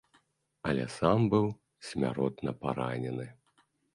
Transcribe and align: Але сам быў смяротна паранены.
Але 0.69 0.85
сам 0.93 1.19
быў 1.33 1.45
смяротна 1.89 2.51
паранены. 2.65 3.27